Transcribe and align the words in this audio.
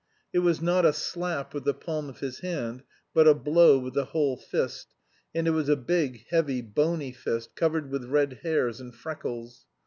It 0.33 0.39
was 0.39 0.63
not 0.63 0.83
a 0.83 0.93
slap 0.93 1.53
with 1.53 1.63
the 1.63 1.75
palm 1.75 2.09
of 2.09 2.21
his 2.21 2.39
hand, 2.39 2.81
but 3.13 3.27
a 3.27 3.35
blow 3.35 3.77
with 3.77 3.93
the 3.93 4.05
whole 4.05 4.35
fist, 4.35 4.95
and 5.35 5.45
it 5.47 5.51
was 5.51 5.69
a 5.69 5.75
big, 5.75 6.25
heavy, 6.31 6.63
bony 6.63 7.11
fist 7.11 7.53
covered 7.55 7.91
with 7.91 8.05
red 8.05 8.39
hairs 8.41 8.79
and 8.81 8.95
freckles. 8.95 9.67